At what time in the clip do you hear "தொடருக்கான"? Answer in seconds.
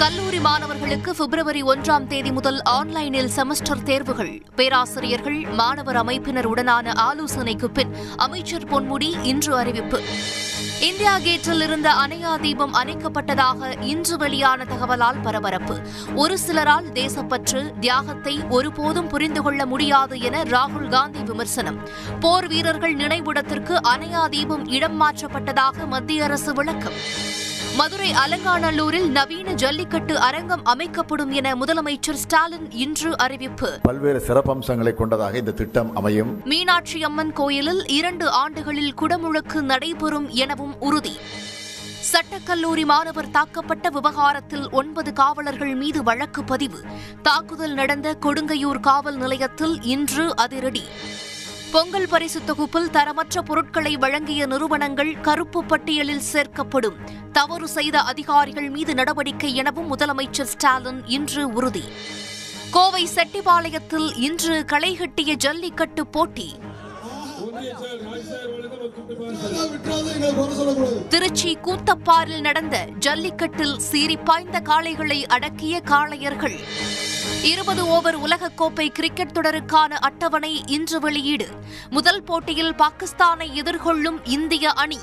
79.34-79.90